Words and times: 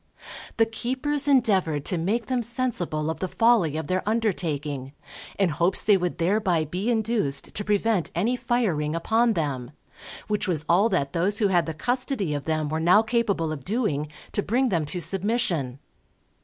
The 0.57 0.65
keepers 0.65 1.27
endeavoured 1.27 1.85
to 1.85 1.97
make 1.99 2.25
them 2.25 2.41
sensible 2.41 3.11
of 3.11 3.19
the 3.19 3.27
folly 3.27 3.77
of 3.77 3.85
their 3.85 4.01
undertaking, 4.09 4.93
in 5.37 5.49
hopes 5.49 5.83
they 5.83 5.95
would 5.95 6.17
thereby 6.17 6.65
be 6.65 6.89
induced 6.89 7.53
to 7.53 7.63
prevent 7.63 8.09
any 8.15 8.35
firing 8.35 8.95
upon 8.95 9.33
them; 9.33 9.69
which 10.27 10.47
was 10.47 10.65
all 10.67 10.89
that 10.89 11.13
those 11.13 11.37
who 11.37 11.49
had 11.49 11.67
the 11.67 11.75
custody 11.75 12.33
of 12.33 12.45
them 12.45 12.67
were 12.67 12.79
now 12.79 13.03
capable 13.03 13.51
of 13.51 13.63
doing, 13.63 14.07
to 14.31 14.41
bring 14.41 14.69
them 14.69 14.85
to 14.85 14.99
submission. 14.99 15.77